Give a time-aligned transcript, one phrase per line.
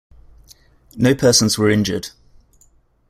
[0.97, 2.09] No persons were injured.